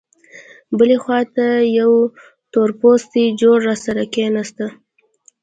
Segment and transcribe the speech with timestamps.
[0.77, 1.47] بلې خوا ته
[1.79, 2.01] یوه
[2.53, 4.65] تورپوستې جوړه راسره کېناسته.